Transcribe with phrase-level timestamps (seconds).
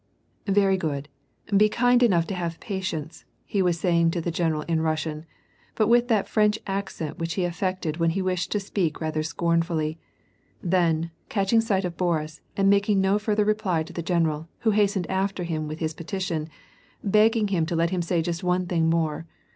[0.47, 1.09] "Very good,
[1.55, 5.27] be kind enough to have patience," he was say ing to the general in Russian,
[5.75, 9.99] but witn that French accent which he affected when he wished to speak rather scornfully;
[10.59, 15.07] then, catching sight of Boris, and making no further reply to the general, who hastened
[15.07, 16.49] after him with his petition,
[17.03, 19.27] begging him to let him say just one thing more.